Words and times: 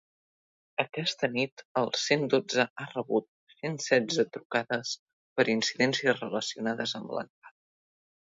Aquesta 0.83 1.27
nit, 1.33 1.61
el 1.81 1.89
cent 2.03 2.23
dotze 2.35 2.65
ha 2.83 2.87
rebut 2.93 3.27
cent 3.57 3.77
setze 3.87 4.25
trucades 4.37 4.95
per 5.41 5.47
incidències 5.55 6.19
relacionades 6.25 6.97
amb 7.01 7.17
la 7.19 7.27
nevada. 7.29 7.57